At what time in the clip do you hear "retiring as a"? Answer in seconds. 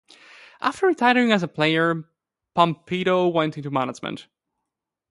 0.87-1.47